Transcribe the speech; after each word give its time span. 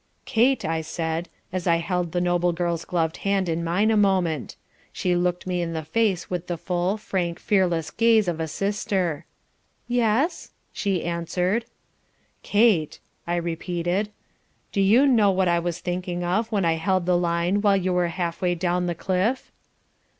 "'Kate,' 0.25 0.65
I 0.65 0.81
said, 0.81 1.29
as 1.53 1.67
I 1.67 1.75
held 1.75 2.11
the 2.11 2.19
noble 2.21 2.53
girl's 2.53 2.85
gloved 2.85 3.17
hand 3.17 3.47
in 3.47 3.63
mine 3.63 3.91
a 3.91 3.95
moment. 3.95 4.55
She 4.91 5.15
looked 5.15 5.45
me 5.45 5.61
in 5.61 5.73
the 5.73 5.83
face 5.85 6.27
with 6.27 6.47
the 6.47 6.57
full, 6.57 6.97
frank, 6.97 7.39
fearless 7.39 7.91
gaze 7.91 8.27
of 8.27 8.39
a 8.39 8.47
sister. 8.47 9.25
"'Yes?' 9.87 10.53
she 10.73 11.03
answered. 11.03 11.65
"'Kate,' 12.41 12.99
I 13.27 13.35
repeated, 13.35 14.09
'do 14.71 14.81
you 14.81 15.05
know 15.05 15.29
what 15.29 15.47
I 15.47 15.59
was 15.59 15.79
thinking 15.79 16.23
of 16.23 16.51
when 16.51 16.65
I 16.65 16.77
held 16.77 17.05
the 17.05 17.15
line 17.15 17.61
while 17.61 17.77
you 17.77 17.93
were 17.93 18.07
half 18.07 18.41
way 18.41 18.55
down 18.55 18.87
the 18.87 18.95
cliff?' 18.95 19.51